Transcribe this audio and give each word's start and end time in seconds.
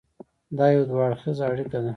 دا 0.57 0.65
یو 0.75 0.83
دوه 0.89 1.01
اړخیزه 1.07 1.43
اړیکه 1.51 1.77
ده. 1.83 1.89